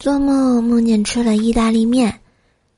[0.00, 2.18] 做梦梦见吃了意大利面，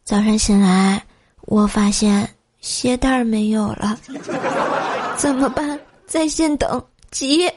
[0.02, 1.00] 早上醒来，
[1.42, 2.28] 我发现
[2.60, 3.96] 鞋带没有了，
[5.16, 5.78] 怎么办？
[6.04, 7.48] 在线等，急。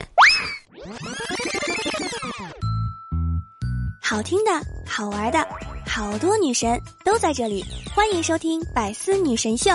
[3.99, 4.51] 好听的，
[4.87, 5.43] 好玩的，
[5.87, 9.71] 好多女神都在这里，欢迎收听《百思女神秀》。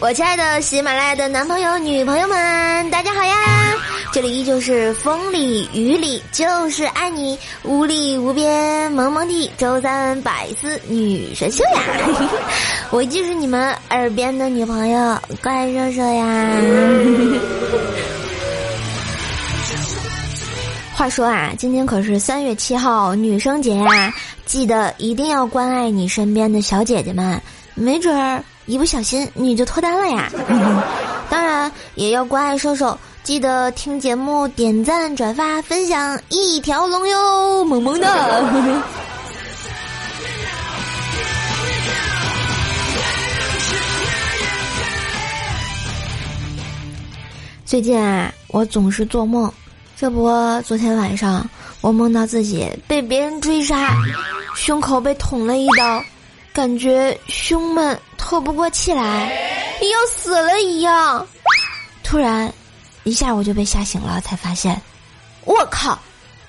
[0.00, 3.74] 我亲爱的喜马拉雅的男朋友、女朋友们，大家好呀！
[4.12, 11.80] 这里依旧是风里雨里就是爱你，无里无边萌萌的周三百思女神秀呀！
[12.90, 16.50] 我就是你们耳边的女朋友怪兽兽呀！
[20.94, 24.12] 话说啊，今天可是三月七号女生节呀，
[24.46, 27.40] 记得一定要关爱你身边的小姐姐们，
[27.74, 28.42] 没准儿。
[28.66, 30.28] 一不小心你就脱单了呀！
[31.30, 38.82] 当然也要关爱瘦瘦，记得听节目点赞、转发、分享一条龙哟，萌萌的。
[47.64, 49.52] 最近啊，我总是做梦，
[49.96, 50.28] 这不，
[50.62, 51.48] 昨天晚上
[51.80, 53.94] 我梦到自己被别人追杀，
[54.56, 56.02] 胸口被捅了一刀。
[56.56, 59.30] 感觉胸闷，透不过气来，
[59.82, 61.26] 要死了一样。
[62.02, 62.50] 突然，
[63.04, 64.80] 一下我就被吓醒了，才发现，
[65.44, 65.98] 我靠，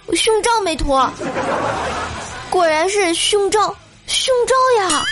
[0.06, 1.12] 我胸罩没脱，
[2.50, 3.76] 果然是胸罩，
[4.08, 5.04] 胸罩呀。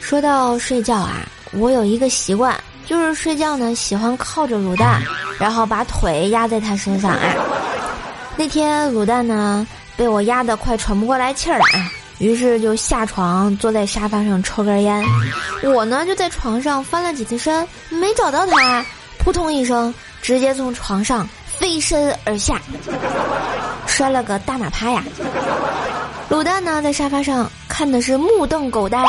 [0.00, 5.02] 说到睡觉啊，我有一个习惯，就是睡觉呢喜欢靠着卤蛋，
[5.38, 7.34] 然后把腿压在他身上啊。
[8.38, 9.66] 那天卤蛋呢。
[9.98, 15.04] 被我压得快喘不过来气儿了啊，于是就下床坐在沙发上抽根烟。
[15.74, 18.86] 我呢就在床上翻了几次身，没找到他，
[19.18, 21.28] 扑通一声，直接从床上
[21.58, 22.62] 飞身而下，
[23.88, 25.02] 摔了个大马趴呀！
[26.30, 29.02] 卤蛋呢在沙发上看的是目瞪口呆，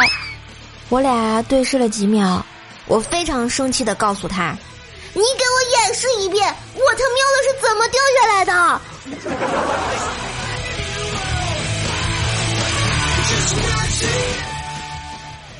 [0.89, 2.43] 我俩对视了几秒，
[2.87, 4.57] 我非常生气的告诉他
[5.13, 8.81] ：“你给我演示一遍，我他喵的是怎么掉下来的？”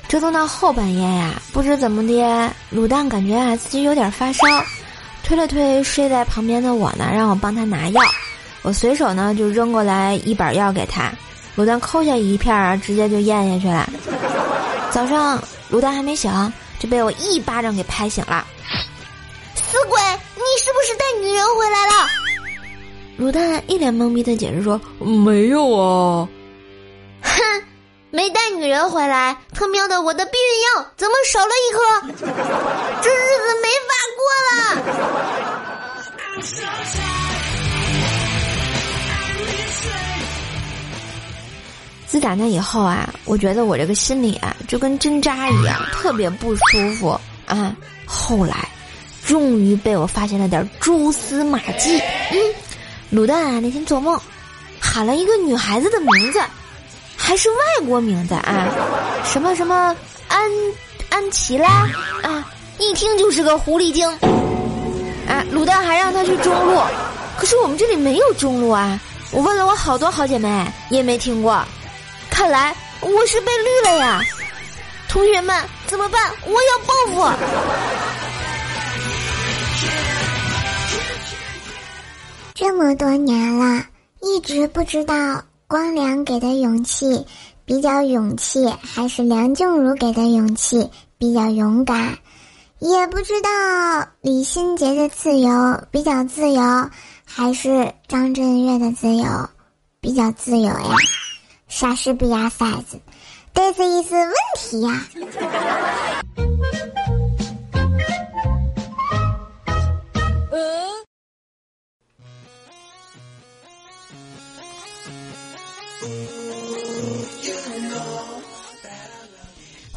[0.08, 4.44] 折腾到后半夜呀，不知怎么的，卤蛋感觉啊自己有点发烧，
[5.24, 8.02] 推了推睡在旁边的我呢，让我帮他拿药。
[8.64, 11.14] 我随手呢就扔过来一板药给他，
[11.56, 13.88] 卤蛋抠下一片儿，直接就咽下去了。
[14.90, 15.40] 早上
[15.72, 16.32] 卤蛋还没醒，
[16.80, 18.44] 就被我一巴掌给拍醒了。
[19.56, 20.02] 死鬼，
[20.36, 22.10] 你是不是带女人回来了？
[23.20, 26.28] 卤蛋一脸懵逼的解释说：“没有啊。”
[28.12, 31.80] 没带女人回来，他喵的，我的避孕药怎么少了一颗？
[33.02, 34.52] 这日子没法过了。
[42.08, 47.10] 自打那以后啊，我觉得我这个心里啊，就跟针扎一样，特别不舒服
[47.46, 47.76] 啊。
[48.06, 48.68] 后来，
[49.24, 52.02] 终于被我发现了点蛛丝马迹。
[52.32, 52.40] 嗯，
[53.14, 54.20] 卤蛋啊，那天做梦，
[54.80, 56.42] 喊了一个女孩子的名字。
[57.30, 58.68] 还是外国名字啊，
[59.24, 59.96] 什么什么
[60.28, 60.52] 安
[61.12, 61.88] 安琪拉
[62.24, 62.44] 啊，
[62.80, 64.10] 一听就是个狐狸精。
[65.28, 66.82] 啊，卤蛋还让他去中路，
[67.38, 69.00] 可是我们这里没有中路啊。
[69.30, 71.64] 我问了我好多好姐妹，也没听过。
[72.32, 74.20] 看来我是被绿了呀。
[75.08, 76.34] 同学们怎么办？
[76.48, 77.32] 我要报复。
[82.56, 83.86] 这么多年了，
[84.20, 85.14] 一直不知道。
[85.70, 87.28] 光良给的勇气
[87.64, 92.18] 比较勇气，还是梁静茹给的勇气比较勇敢？
[92.80, 96.90] 也不知道李心洁的自由比较自由，
[97.24, 99.28] 还是张震岳的自由
[100.02, 100.96] 比较自由呀？
[101.68, 103.00] 莎士比亚赛子，
[103.54, 105.06] 这是一次问题呀。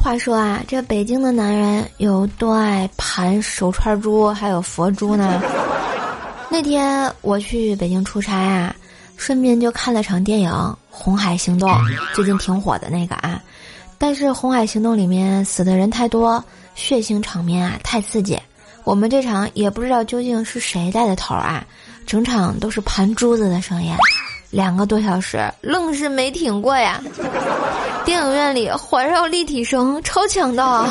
[0.03, 5.41] 话说啊，这北京的男人有多爱盘手串珠，还有佛珠呢？
[6.51, 8.75] 那天我去北京出差啊，
[9.15, 10.51] 顺便就看了场电影
[10.89, 11.69] 《红海行动》，
[12.13, 13.41] 最近挺火的那个啊。
[13.97, 16.43] 但是《红海行动》里面死的人太多，
[16.75, 18.37] 血腥场面啊太刺激，
[18.83, 21.65] 我们这场也不知道究竟是谁带的头啊，
[22.05, 23.95] 整场都是盘珠子的声音，
[24.51, 27.01] 两个多小时愣是没挺过呀。
[28.05, 30.63] 电影院里环绕立体声超强的。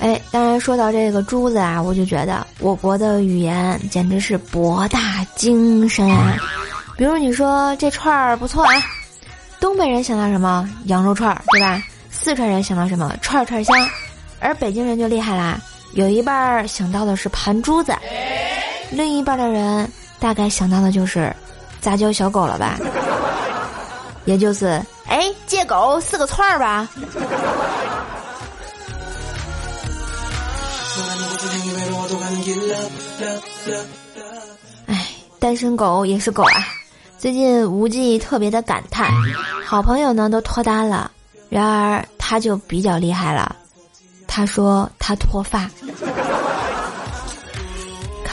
[0.00, 6.36] 哎，当然说到这个珠子啊，我就觉得我国的语言简直是博大精深啊。
[6.98, 8.72] 比如你说这串儿不错啊，
[9.58, 11.82] 东北人想到什么羊肉串儿，对吧？
[12.10, 13.74] 四川人想到什么串串香，
[14.40, 15.58] 而北京人就厉害啦，
[15.94, 17.94] 有一半儿想到的是盘珠子，
[18.94, 21.34] 另一半的人大概想到的就是
[21.80, 22.78] 杂交小狗了吧？
[24.24, 26.88] 也就是哎，借狗四个串儿吧。
[34.86, 35.08] 哎，
[35.38, 36.64] 单身狗也是狗啊！
[37.18, 39.10] 最近无忌特别的感叹，
[39.66, 41.10] 好朋友呢都脱单了，
[41.48, 43.56] 然而他就比较厉害了。
[44.26, 45.70] 他说他脱发，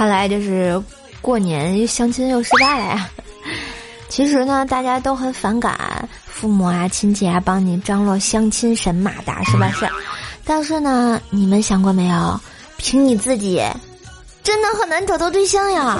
[0.02, 0.82] 看来就是
[1.22, 3.08] 过年又相亲又失败了呀。
[4.10, 9.70] 其实呢，大家都很反感父母啊、亲戚啊帮你张罗相亲神马的，是吧？
[9.70, 9.88] 是。
[10.44, 12.42] 但是呢，你们想过没有？
[12.78, 13.62] 凭你自己，
[14.42, 16.00] 真的很难找到对象呀！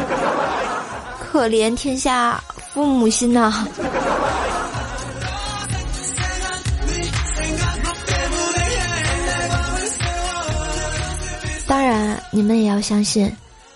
[1.20, 2.44] 可怜天下
[2.74, 3.68] 父母心呐。
[11.68, 13.32] 当然，你们也要相信，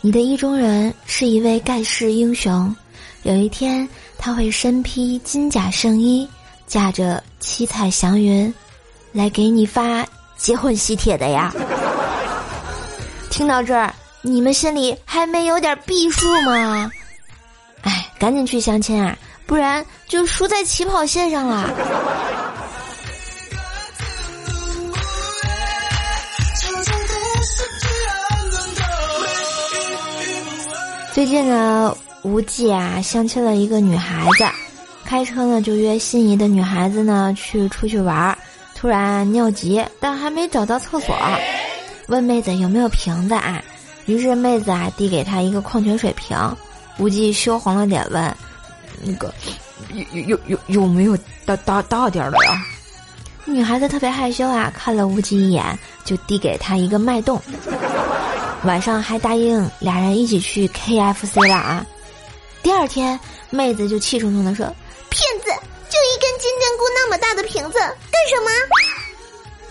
[0.05, 2.75] 你的意中人是一位盖世英雄。
[3.23, 6.29] 有一天，他会身披金甲圣衣，
[6.67, 8.53] 驾着七彩祥云，
[9.11, 10.05] 来给你发
[10.37, 11.51] 结婚喜帖的呀。
[13.31, 13.91] 听到这儿，
[14.21, 16.91] 你们心里还没有点逼数吗？
[17.81, 19.17] 哎，赶紧去相亲啊，
[19.47, 22.44] 不然就输在起跑线上了。
[31.15, 34.45] 最近呢，无忌啊相亲了一个女孩子，
[35.05, 38.37] 开车呢就约心仪的女孩子呢去出去玩儿，
[38.75, 41.15] 突然尿急，但还没找到厕所。
[42.07, 43.63] 问妹子有没有瓶子啊？
[44.07, 46.37] 于是妹子啊递给他一个矿泉水瓶，
[46.97, 48.35] 无忌羞红了脸问
[49.01, 49.33] ：“那个
[50.11, 52.61] 有有有有没有大大大点的呀？”
[53.45, 55.63] 女孩子特别害羞啊，看了无忌一眼，
[56.03, 57.41] 就递给他一个脉动。
[58.65, 61.85] 晚上还答应俩人一起去 KFC 了啊！
[62.63, 63.19] 第二天，
[63.51, 64.65] 妹子就气冲冲的说
[65.09, 65.45] ：“骗子，
[65.87, 67.93] 就一根金针菇那么大的瓶子，干
[68.27, 68.49] 什么？”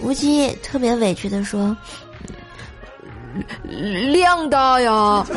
[0.00, 1.76] 无忌特别委屈的说。
[4.12, 5.26] 量大呀！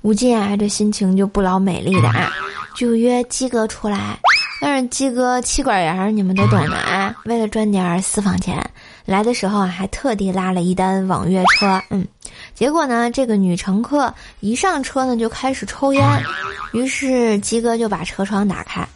[0.00, 2.32] 吴进啊，这心情就不老美丽的啊，
[2.74, 4.18] 就约鸡哥出来。
[4.60, 7.14] 但是鸡哥气管严，你们都懂的啊。
[7.26, 8.58] 为了赚点私房钱，
[9.04, 11.80] 来的时候啊，还特地拉了一单网约车。
[11.90, 12.06] 嗯，
[12.54, 16.02] 结果呢，这个女乘客一上车呢，就开始抽烟。
[16.72, 18.86] 于是鸡哥就把车窗打开，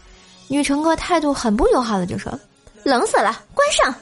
[0.49, 2.33] 女乘客态度很不友好的就说
[2.83, 3.95] ：“冷死了，关上。”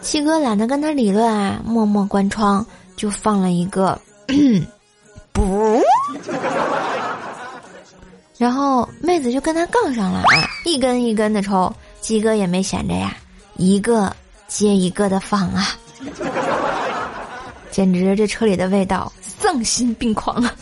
[0.00, 2.64] 七哥懒得跟他理论啊，默默关窗，
[2.96, 4.00] 就放了一个，
[5.32, 5.82] 不，
[8.38, 13.14] 然后妹子就跟他杠上了啊，一根一根的抽，鸡哥也没闲着呀，
[13.62, 14.12] 一个
[14.48, 15.68] 接一个的放啊，
[17.70, 20.52] 简直这车里的味道丧心病狂啊！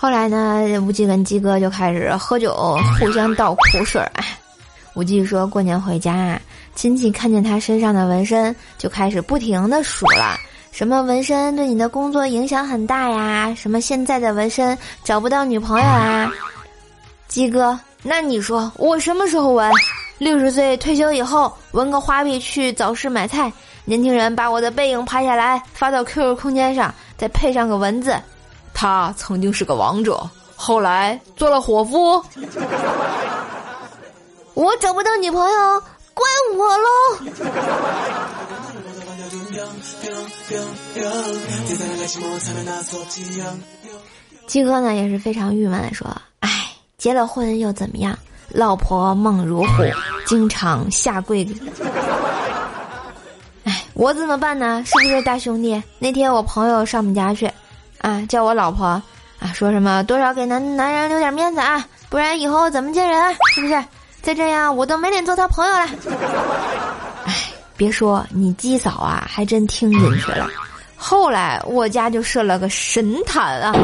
[0.00, 4.24] 后来呢，无忌跟鸡哥就开始喝酒，互相倒苦水儿。
[4.94, 6.40] 无忌说过年回家啊，
[6.74, 10.38] 亲戚看见他身上的纹身，就开始不停的数了，
[10.72, 16.32] 什么纹身对你的工作影响很大呀，什么现在的纹身找不到女朋友啊。
[17.34, 19.68] 鸡哥，那你说我什么时候纹？
[20.18, 23.52] 六十岁退休以后纹个花臂去早市买菜，
[23.84, 28.16] 年轻人把我的背影拍下来发到 QQ 空间上，再配上个文字。
[28.72, 32.24] 他曾经是个王者，后来做了伙夫。
[34.54, 35.82] 我找不到女朋友，
[36.14, 36.24] 怪
[36.56, 36.86] 我喽。
[44.46, 46.06] 鸡哥呢也是非常郁闷的说：“，
[47.04, 48.18] 结了婚又怎么样？
[48.48, 49.82] 老婆猛如虎，
[50.24, 51.46] 经常下跪。
[53.64, 54.82] 哎，我怎么办呢？
[54.86, 55.82] 是不是大兄弟？
[55.98, 57.46] 那天我朋友上我们家去。”
[58.00, 58.86] 啊，叫我老婆
[59.38, 63.34] 啊，说什么多少给男男人留点面子啊，不然以后怎么见人啊？
[63.52, 63.84] 是不是？
[64.22, 65.86] 再这样，我都没脸做他朋友了。
[67.26, 67.34] 哎，
[67.76, 70.48] 别说你鸡嫂啊，还真听进去了。
[70.96, 73.74] 后来我家就设了个神坛啊，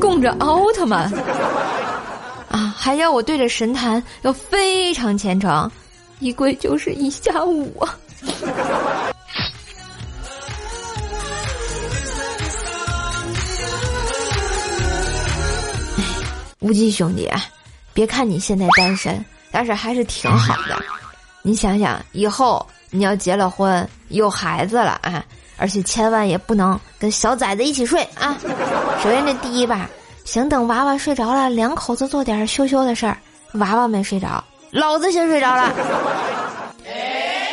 [0.00, 1.12] 供着奥特曼，
[2.54, 5.68] 啊，还要我对着神坛要非常虔诚，
[6.20, 7.98] 一跪就是一下午啊。
[16.60, 17.28] 无忌兄弟，
[17.92, 20.80] 别看你现在单身，但是还是挺好的。
[21.42, 25.24] 你想想，以后你要结了婚，有孩子了啊，
[25.56, 28.38] 而且千万也不能跟小崽子一起睡啊。
[29.02, 29.90] 首先这第一吧，
[30.24, 33.16] 想等娃娃睡着了，两口子做点羞羞的事儿。
[33.52, 35.72] 娃娃没睡着，老子先睡着了。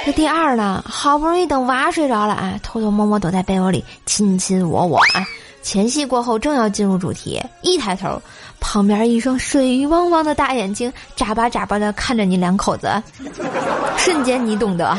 [0.04, 5.24] 这第二呢，好不容易等娃睡着了啊，偷偷摸摸躲在被窝里亲亲我我啊。
[5.62, 8.20] 前戏过后，正要进入主题，一抬头，
[8.60, 12.92] 旁边一双水汪汪的大眼睛眨巴眨巴的看着你两口子，
[13.96, 14.98] 瞬间你懂得。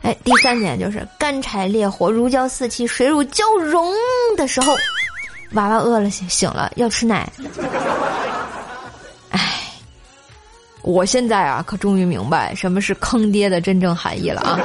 [0.00, 3.92] 哎，第三点就是干柴烈火，如胶似漆，水乳交融
[4.38, 4.74] 的时候，
[5.52, 7.30] 娃娃饿了醒醒了要吃奶。
[9.30, 9.40] 哎，
[10.82, 14.60] 我现在啊可终于明白什么是坑爹的真正含义了啊。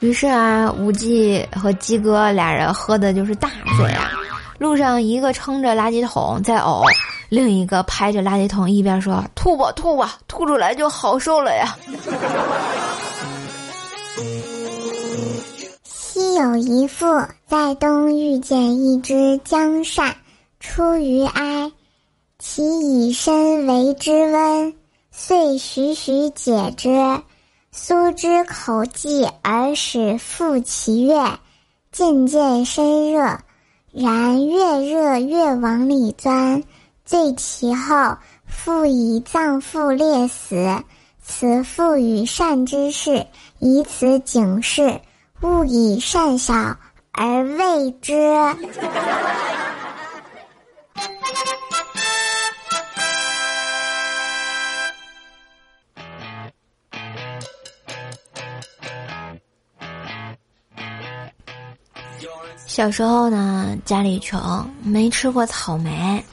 [0.00, 4.10] 于是啊，无忌和鸡哥俩人喝的就是大醉啊。
[4.58, 6.84] 路上，一个撑着垃圾桶在呕，
[7.28, 11.76] 另一个拍着垃圾桶一边说：“吐吧，吐吧，吐出来就好受了呀。”
[16.34, 17.06] 有一妇
[17.46, 20.14] 在东遇见一只江鳝，
[20.60, 21.70] 出于哀，
[22.38, 24.74] 其以身为之温，
[25.10, 26.88] 遂徐徐解之。
[27.70, 31.38] 苏之口寂而使复其月，
[31.90, 33.38] 渐渐深热，
[33.90, 36.62] 然越热越往里钻，
[37.04, 40.82] 醉其后，复以脏腑裂死。
[41.22, 43.26] 此妇与善之事，
[43.58, 45.00] 以此警示，
[45.42, 46.54] 勿以善小
[47.10, 48.12] 而为之。
[62.66, 64.40] 小时候呢，家里穷，
[64.82, 66.24] 没吃过草莓。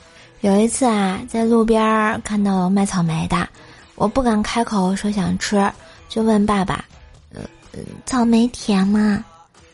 [0.41, 3.49] 有一次啊，在路边看到卖草莓的，
[3.95, 5.69] 我不敢开口说想吃，
[6.07, 6.85] 就问爸爸
[7.33, 7.41] ：“呃，
[8.05, 9.23] 草莓甜吗？”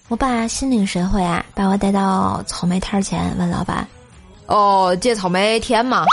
[0.07, 3.87] 我爸心领神会啊，把我带到草莓摊前，问老板
[4.45, 6.05] ：“哦，这草莓甜吗？”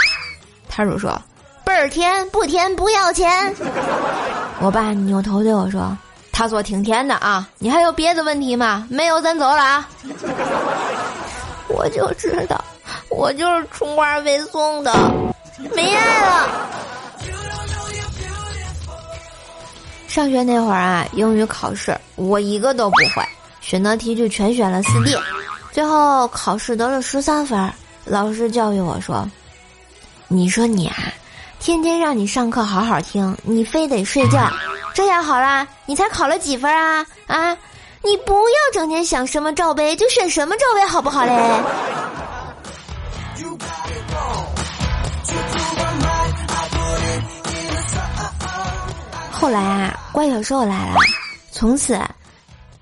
[0.67, 1.21] 摊主说
[1.63, 3.53] ：“倍儿甜，不甜不要钱。”
[4.59, 5.95] 我爸扭头对我说。
[6.35, 8.87] 他说挺甜的啊，你还有别的问题吗？
[8.89, 9.87] 没有，咱走了啊。
[11.69, 12.59] 我就知道，
[13.09, 14.91] 我就是充话背诵的，
[15.75, 16.49] 没爱了。
[20.13, 23.27] 上学那会儿啊，英语考试我一个都不会，
[23.61, 25.17] 选择题就全选了四 D，
[25.71, 27.73] 最后考试得了十三分。
[28.05, 29.27] 老师教育我说
[30.29, 30.95] ：“你说你啊，
[31.59, 34.47] 天天让你上课好好听，你非得睡觉。”
[34.93, 37.03] 这样好啦，你才考了几分啊？
[37.25, 37.57] 啊，
[38.03, 41.33] 你不要整天想什么罩杯就选什么罩杯，好不好嘞？
[49.43, 50.95] 后来啊，怪小兽来了，
[51.51, 51.99] 从此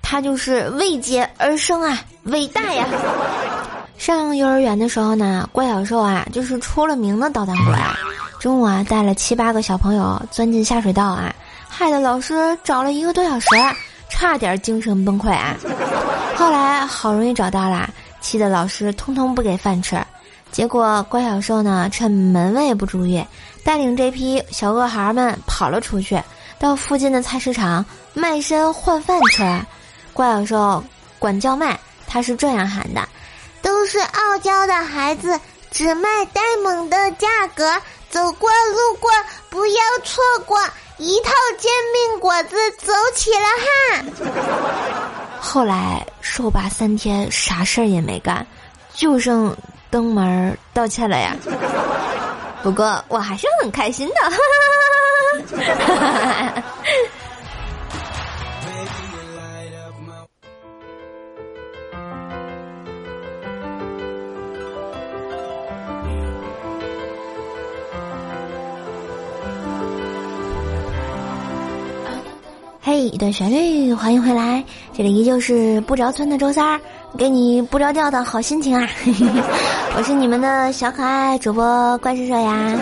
[0.00, 2.86] 他就是为杰而生啊，伟大呀！
[3.98, 7.76] 上幼儿园的时候呢，怪小兽啊就是出了名的捣蛋鬼，
[8.38, 11.34] 中午啊带了七八个小朋友钻进下水道啊。
[11.68, 13.48] 害得老师找了一个多小时，
[14.08, 15.56] 差点精神崩溃啊！
[16.36, 17.90] 后来好容易找到了，
[18.20, 20.00] 气得老师通通不给饭吃。
[20.52, 23.26] 结果乖小兽呢，趁门卫不注意，
[23.64, 26.22] 带领这批小恶孩们跑了出去，
[26.62, 29.42] 到附近的菜市场卖身换饭吃。
[30.12, 30.84] 乖小兽
[31.18, 31.76] 管叫卖，
[32.06, 33.08] 他是这样喊的
[33.60, 35.40] ：“都是傲娇的孩子，
[35.72, 37.26] 只卖呆萌的价
[37.56, 37.68] 格，
[38.10, 39.10] 走过路过
[39.50, 40.56] 不要错过。”
[40.98, 43.46] 一套煎饼果子走起了
[44.30, 45.10] 哈。
[45.42, 48.46] 后来瘦吧三天啥事儿也没干，
[48.94, 49.56] 就剩
[49.90, 51.34] 登门道歉了呀。
[52.62, 54.36] 不过我还是很开心的哈。
[72.84, 74.64] 嘿，一段旋律，欢迎回来！
[74.92, 76.80] 这里依旧是不着村的周三，
[77.16, 78.88] 给你不着调的好心情啊！
[79.96, 82.76] 我是你们的小可爱主播怪兽兽呀。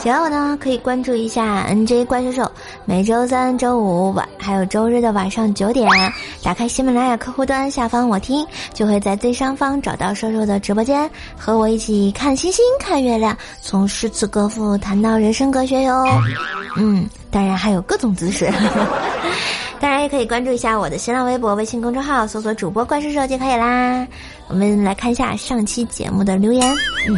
[0.00, 2.52] 喜欢我呢，可以关注一下 NJ 怪兽兽。
[2.84, 5.90] 每周三、周五晚还有周日的晚上九点，
[6.40, 16.06] 打开喜马拉雅客户端下方我听，就会在最上方找到兽兽的直播间，和我一起看星星、看月亮，从诗词歌赋谈到人生哲学哟。
[16.76, 18.48] 嗯，当然还有各种姿势。
[19.80, 24.06] 当然也可以关注一下我的新浪微博、微信公众号，搜索主播怪兽兽就可以啦。
[24.46, 26.72] 我们来看一下上期节目的留言。
[27.08, 27.16] 嗯。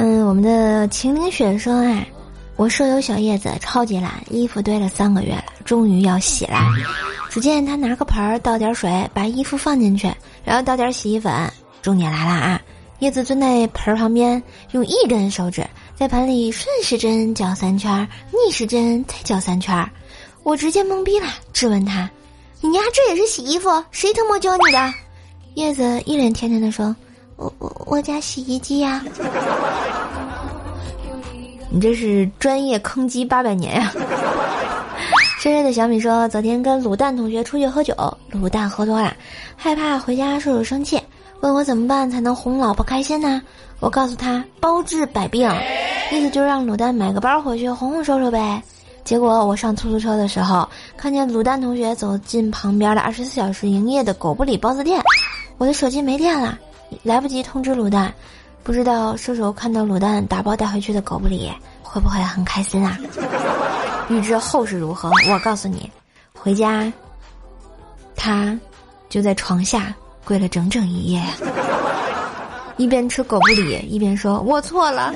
[0.00, 2.06] 嗯，我们的秦岭雪说：“啊，
[2.54, 6.56] 我舍友小叶子超级懒，衣服堆了三个月了，终于要洗了。
[7.28, 10.08] 只见他拿个盆儿倒点水，把衣服放进去，
[10.44, 11.52] 然后倒点洗衣粉。
[11.82, 12.62] 重点来了啊！
[13.00, 14.40] 叶子蹲在盆儿旁边，
[14.70, 19.84] 用一根手指在盆里顺时针搅三圈，逆时针再搅三圈。
[20.44, 22.08] 我直接懵逼了，质问他
[22.62, 23.68] ：‘你家这也是洗衣服？
[23.90, 24.94] 谁他妈教你的？’
[25.54, 26.94] 叶子一脸天真的说。”
[27.38, 29.00] 我我我家洗衣机呀！
[31.70, 33.92] 你这是专业坑击八百年呀！
[35.38, 37.94] 深深的小米说，昨天跟卤蛋同学出去喝酒，
[38.32, 39.14] 卤蛋喝多了，
[39.56, 41.00] 害怕回家叔叔生气，
[41.40, 43.40] 问我怎么办才能哄老婆开心呢？
[43.78, 45.48] 我告诉他包治百病，
[46.10, 48.60] 意思就是让卤蛋买个包回去哄哄叔叔呗。
[49.04, 55.00] 结果我上出租车的时候，看见卤蛋同学走进旁边的二十四小时营业的狗不理包子店，
[55.56, 56.58] 我的手机没电了。
[57.02, 58.12] 来不及通知卤蛋，
[58.62, 61.52] 不知道射手看到卤蛋打包带回去的狗不理，
[61.82, 62.98] 会不会很开心啊？
[64.08, 65.90] 欲知后事如何，我告诉你，
[66.34, 66.90] 回家，
[68.16, 68.58] 他
[69.08, 71.22] 就在床下跪了整整一夜，
[72.78, 75.14] 一边吃狗不理，一边说：“我错了。”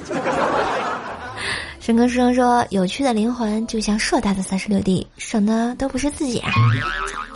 [1.81, 6.53] 申哥师兄说：“有趣的灵魂就像硕大的三十六 D，省的都不是自己啊！”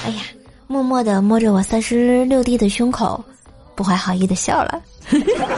[0.05, 0.23] 哎呀，
[0.67, 3.25] 默默的摸着我三十六 D 的胸口。
[3.77, 4.81] 不怀好意的笑了。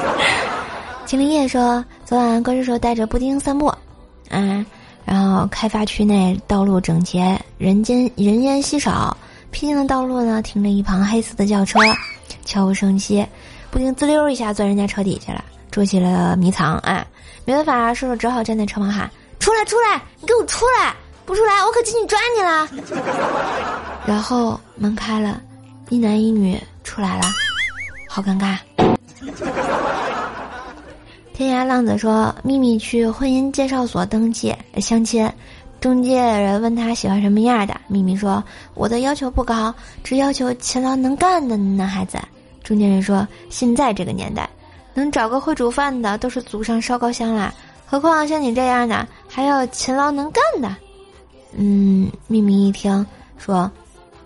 [1.06, 3.72] 秦林叶说：“昨晚怪叔叔带着布丁散步，
[4.28, 4.66] 嗯，
[5.06, 9.16] 然后开发区内道路整洁，人间人烟稀少，
[9.50, 11.78] 僻静的道路呢，停着一旁黑色的轿车，
[12.44, 13.26] 悄无声息。
[13.70, 16.76] 布丁滋溜一下钻人家车底下了，捉起了迷藏。
[16.80, 17.06] 哎，
[17.46, 20.94] 没办法，叔叔只好站在车旁喊：出来，出来，你给我出来！
[21.24, 22.68] 不出来，我可进去抓你了。
[24.04, 25.40] 然后门开了，
[25.88, 27.22] 一男一女出来了。”
[28.18, 28.58] 好尴尬。
[31.32, 35.30] 天涯浪子说：“秘密去婚姻介绍所登记相亲，
[35.80, 38.42] 中介人问他喜欢什么样的，秘密说：
[38.74, 42.18] 我的要求不高，只要求勤劳能干的男孩子。
[42.64, 44.50] 中介人说：现在这个年代，
[44.94, 47.54] 能找个会煮饭的都是祖上烧高香了，
[47.86, 50.74] 何况像你这样的，还要勤劳能干的。
[51.56, 53.70] 嗯，秘密一听说，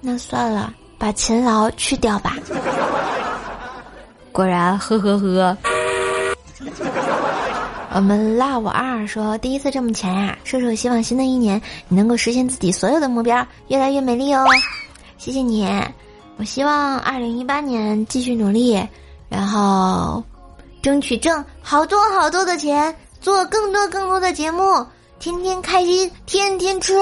[0.00, 2.38] 那算了，把勤劳去掉吧。”
[4.32, 5.56] 果然，呵呵呵。
[7.94, 14.46] 我们 love 二说，第一次这么前呀，射手希望新的一年你能够实现自己所有的目标，越来越美丽哦。
[15.18, 15.68] 谢谢你，
[16.38, 18.82] 我希望二零一八年继续努力，
[19.28, 20.24] 然后
[20.80, 24.86] 争取挣好多好多的钱，做更多更多的节目，
[25.18, 26.94] 天天开心，天天吃。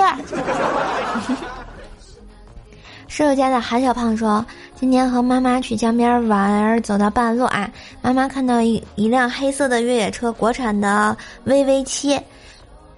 [3.07, 4.45] 舍友家的韩小胖说。
[4.81, 11.15] 今天和妈妈去江边玩，走到半路啊，妈妈看到一一辆黑色的越野车，国产的
[11.45, 12.19] VV 七。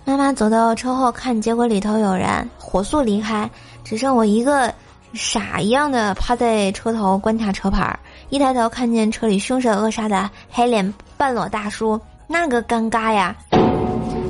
[0.05, 3.51] 妈妈走到车后看，结果里头有人，火速离开，
[3.83, 4.73] 只剩我一个
[5.12, 7.99] 傻一样的趴在车头观察车牌。
[8.29, 13.35] 一抬头看见车里凶神恶煞的黑脸半裸大叔，那个尴尬呀！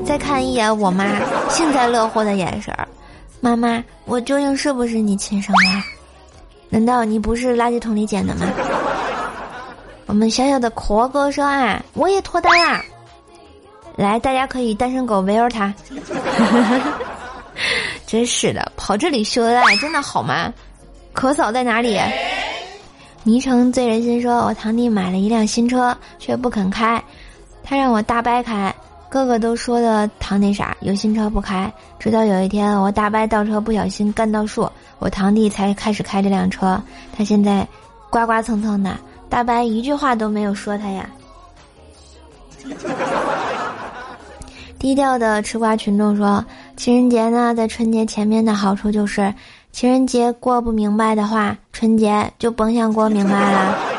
[0.06, 2.88] 再看一眼我妈幸灾乐祸的眼神儿，
[3.42, 6.01] 妈妈，我究竟是不是你亲生的？
[6.72, 8.46] 难道你不是垃圾桶里捡的吗？
[10.06, 12.82] 我们小小的壳哥说啊，我也脱单啦！
[13.94, 15.72] 来，大家可以单身狗围绕他。
[18.08, 20.50] 真是的，跑这里秀恩爱真的好吗？
[21.12, 22.00] 可嫂在哪里？
[23.22, 27.04] 昵称醉人心说，我堂弟买了一辆新车，却不肯开，
[27.62, 28.74] 他让我大掰开。
[29.12, 31.70] 哥哥都说的堂弟傻，有新车不开。
[31.98, 34.66] 直到有一天，我大伯倒车不小心干到树，
[34.98, 36.82] 我堂弟才开始开这辆车。
[37.14, 37.68] 他现在
[38.08, 38.96] 刮刮蹭蹭的，
[39.28, 41.06] 大伯一句话都没有说他呀。
[44.78, 46.42] 低调的吃瓜群众说，
[46.78, 49.34] 情人节呢，在春节前面的好处就是，
[49.72, 53.91] 情人节过不明白的话，春节就甭想过明白了。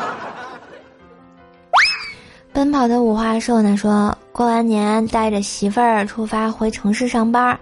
[2.54, 4.16] 奔跑的五花兽呢说。
[4.30, 7.56] 过完年带着媳妇儿出发回城市上班，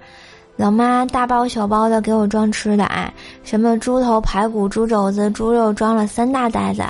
[0.57, 3.13] 老妈大包小包的给我装吃的，哎，
[3.45, 6.83] 什么猪头排骨、猪肘子、猪肉装了三大袋子，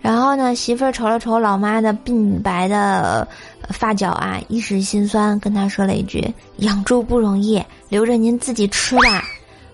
[0.00, 3.26] 然后呢，媳妇儿瞅了瞅老妈的鬓白的
[3.68, 9.22] 发角啊，一时心酸，跟他说了一句：“养猪不容易，留着您自己吃吧。”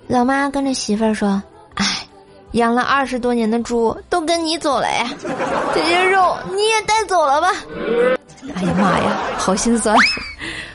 [0.06, 1.42] 老妈跟着媳妇儿说：“，
[2.56, 5.08] 养了二十多年的猪都跟你走了呀，
[5.74, 7.48] 这些肉你也带走了吧？”
[8.54, 9.96] 哎呀妈呀，好心酸。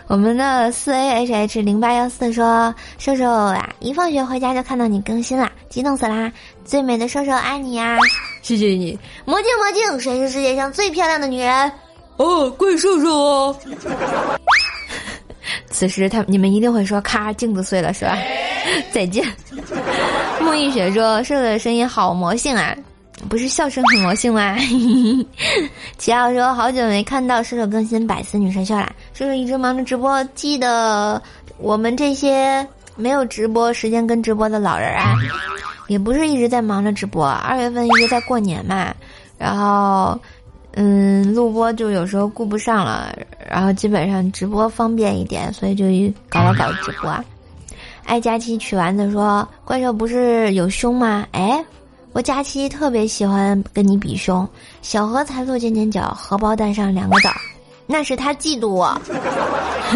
[0.08, 6.30] 我们的四 A H H 零八幺四说：“瘦瘦啊，一放学回家就看到你更新了，激动死啦！
[6.65, 7.98] 最美的瘦瘦爱你呀，
[8.41, 9.00] 谢谢你。
[9.24, 11.72] 魔镜魔镜，谁是世界上最漂亮的女人？
[12.17, 13.56] 哦，怪瘦瘦哦。
[15.70, 18.17] 此时他你们一定会说：咔，镜子碎了是吧？
[18.91, 19.26] 再见。
[20.41, 22.75] 沐浴雪说：瘦瘦的声音好魔性啊。”
[23.30, 24.56] 不是笑声很魔性吗？
[25.99, 31.21] 齐奥说好久没看到射手更新百思女神秀啦，射手一直忙着直播，记得
[31.60, 35.13] 我们这些没有直播时间跟直播的老人啊，
[35.88, 37.27] 也不是一直在忙着直播。
[37.27, 38.91] 二月份一直在过年嘛，
[39.38, 40.19] 然后
[40.73, 43.15] 嗯，录播就有时候顾不上了，
[43.47, 45.86] 然后基本上直播方便一点，所以就
[46.27, 47.08] 搞了搞直播。
[47.08, 47.23] 啊
[48.06, 51.26] 爱佳期取丸子说怪兽不是有胸吗？
[51.32, 51.64] 哎。
[52.14, 54.46] 我佳期特别喜欢跟你比胸，
[54.82, 57.30] 小荷才露尖尖角，荷包蛋上两个枣，
[57.88, 59.02] 那是他嫉妒我。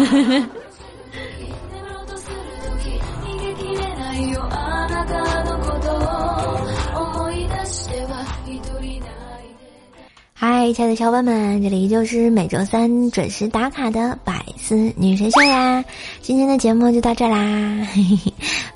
[10.38, 15.82] 嗨，亲爱的小伙伴们，这里依旧是每周三准时打卡的百思女神秀呀！
[16.20, 17.88] 今天的节目就到这啦，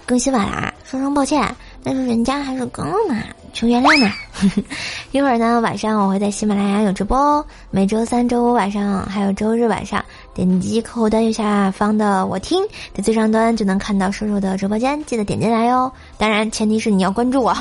[0.07, 1.55] 更新晚啦，说声抱歉。
[1.83, 4.11] 但是人家还是更了嘛，求原谅嘛。
[5.13, 7.45] 一会儿呢，晚上我会在喜马拉雅有直播哦。
[7.71, 12.65] 每周三、周五晚上，还有周日晚上，点击客户端右下方的“我听”
[12.97, 15.93] 在最上端就能看到叔叔的直播间，记得点进来哟。
[16.17, 17.55] 当然，前提是你要关注我。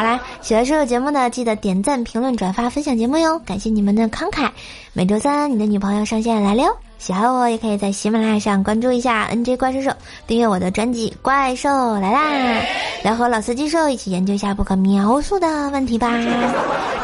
[0.00, 3.38] 好啦，喜欢叔叔节目的，记得点赞、评论、转发、分享节目哟。
[3.40, 4.48] 感谢你们的慷慨。
[4.94, 6.74] 每周三，你的女朋友上线来了哟。
[6.96, 9.90] 喜欢我也可以在喜马拉雅上关注一下 NJ 怪兽兽，
[10.26, 12.32] 订阅我的专辑《怪兽来啦》，
[13.02, 16.08] 来和老司机兽一起研究一下不可描述的问题吧。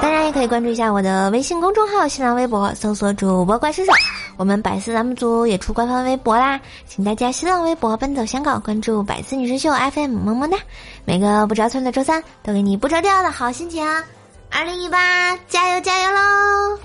[0.00, 3.92] 当然也可以关注一下我的微信公众号、新浪微博，搜索主播怪兽兽。
[4.38, 10.58] 我们百思栏目组也出官方微博啦，请大家新浪微博奔走相告，关注百思女神秀 FM，么么哒。
[11.06, 14.04] 每个不着村的周三都给你不着调的好心情啊！
[14.50, 16.78] 二零一八，加油加油喽！